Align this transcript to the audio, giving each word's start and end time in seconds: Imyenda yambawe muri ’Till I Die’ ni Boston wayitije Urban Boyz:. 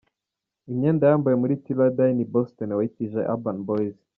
Imyenda 0.69 1.03
yambawe 1.09 1.35
muri 1.41 1.53
’Till 1.63 1.79
I 1.87 1.89
Die’ 1.97 2.15
ni 2.15 2.25
Boston 2.33 2.69
wayitije 2.77 3.19
Urban 3.33 3.57
Boyz:. 3.67 3.97